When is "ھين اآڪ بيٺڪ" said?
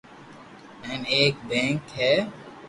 0.85-1.85